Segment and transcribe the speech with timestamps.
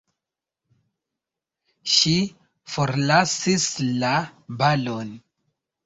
[1.97, 2.15] Ŝi
[2.75, 3.71] forlasis
[4.03, 4.19] la
[4.65, 5.19] balon!